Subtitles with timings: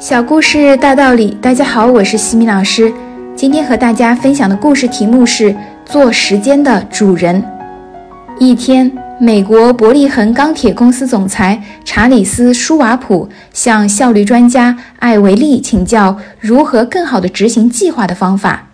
[0.00, 2.90] 小故事大道理，大家好，我是西米老师。
[3.36, 7.44] 今天和大家分享的故事题目是“做时间的主人”。
[8.40, 8.90] 一天，
[9.20, 18.68] 美国伯利恒钢铁公司总裁查理斯·舒瓦普向效率专家艾维利请教如何更好地执行计划的方法。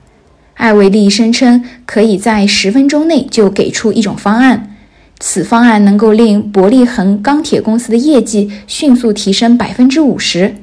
[0.54, 4.76] 艾维利声称可以在十分钟内就给出一种方案，
[5.18, 10.54] 此方案能够令伯利恒钢铁公司的业绩迅速提升百分之五十。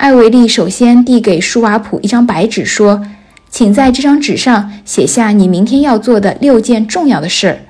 [0.00, 3.02] 艾维利首先递给舒瓦普一张白纸，说
[3.50, 7.60] ：“请在这张纸上写下你明天要做的六件重要的事。”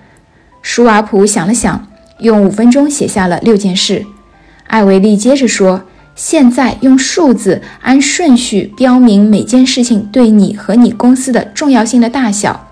[0.62, 1.88] 舒瓦普想了想，
[2.20, 4.06] 用五分钟写下了六件事。
[4.68, 5.82] 艾维利接着说
[6.14, 12.68] ：“现在用数字按顺序标明每件事情对你和你公司的重要性的大小。”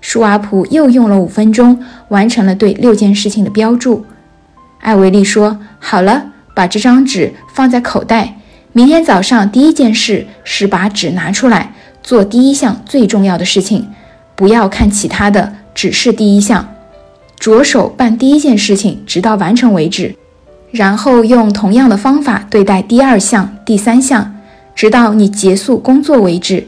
[0.00, 4.06] 舒瓦普又用了五分钟，完成了对六件事情的标注。
[4.78, 8.36] 艾维利说：“好了，把这张纸放在口袋。”
[8.76, 13.86] 明天早上第一件事是把纸拿出来，做第一项最重要的事情，
[14.34, 16.68] 不要看其他的，只是第一项，
[17.38, 20.16] 着手办第一件事情，直到完成为止。
[20.72, 24.34] 然后用同样的方法对待第二项、第三项，
[24.74, 26.66] 直到你结束工作为止。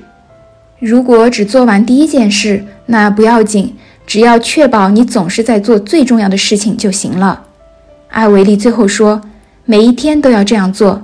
[0.78, 3.74] 如果只做完第一件事，那不要紧，
[4.06, 7.42] 只要确保你总是在做最重要的事情就行了。
[8.10, 9.20] 艾维利最后说
[9.66, 11.02] ：“每一天都要这样做。”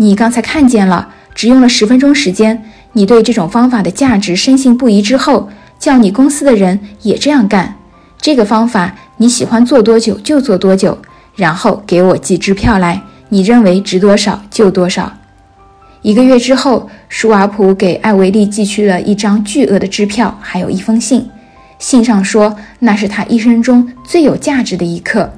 [0.00, 2.62] 你刚才看见了，只用了十分钟时间。
[2.92, 7.74] 你对这种方法的价值深信不疑之后，叫你公司的人也这样干。
[8.20, 10.96] 这个方法你喜欢做多久就做多久，
[11.34, 15.12] 然后给我寄支票来，你认为值多少就多少。
[16.02, 21.28] 一个月之后，舒瓦普给艾维利寄去了一张巨额的支票，还有一封信。
[21.80, 25.32] 信上说那是他一生中最有价值的一刻。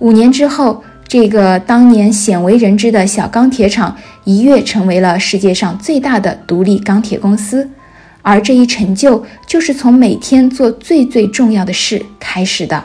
[0.00, 0.82] 五年之后。
[1.12, 7.68] 这个当年鲜为人知的小钢铁厂一跃成为了世界上最大的独立钢铁公司，
[8.22, 12.82] 而这一成就就是从每天做最最重要的事开始的。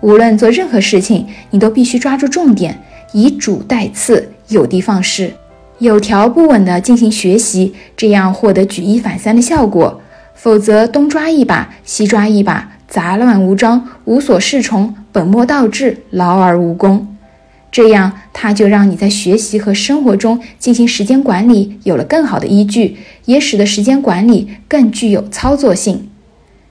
[0.00, 2.80] 无论做任何事情，你都必须抓住重点，
[3.12, 5.32] 以主代次，有的放矢，
[5.80, 10.00] 有条不紊地进行学习，这样获得举一反三的效果。
[10.36, 17.08] 否则，东抓一把，西抓一把，杂乱无章，无所适从，本末倒置，劳而无功。
[17.74, 26.08] 这样，它就让你在学习和生活中进行时间管理有了更好的依据，也使得时间管理更具有操作性。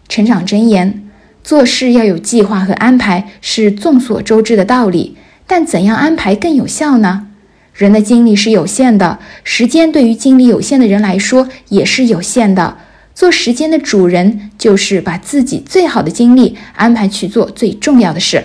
[0.08, 1.04] 成长箴言：
[1.44, 5.18] 做事要有计划和安排，是众所周知的道理。
[5.46, 7.28] 但怎样安排更有效呢？
[7.74, 12.78] 人的精力是有限的，时间对于精力有限的人来说也是有限的。
[13.14, 18.42] 做时间的主人，就是把自己最好的精力安排去做最重要的事。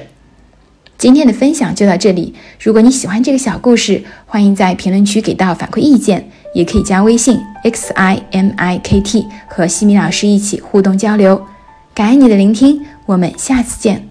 [0.99, 2.35] 今天的分享就到这里。
[2.61, 11.41] 如果你喜欢这个小故事，欢迎在评论区给到反馈意见，也可以加微信 x i m i k t 和西米老师一起互动交流。
[11.95, 14.08] 感恩你的聆听，我们下次见。